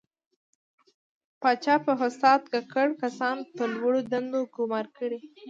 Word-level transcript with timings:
پاچا 1.41 1.75
په 1.85 1.93
فساد 2.01 2.41
ککړ 2.53 2.89
کسان 3.01 3.37
په 3.55 3.63
لوړو 3.73 3.99
دندو 4.11 4.39
ګماري. 4.55 5.19